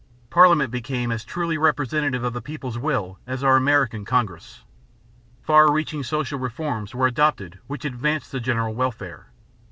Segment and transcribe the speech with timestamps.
[0.31, 4.63] Parliament became as truly representative of the people's will as our American Congress.
[5.43, 9.27] Far reaching social reforms were adopted which advanced the general welfare.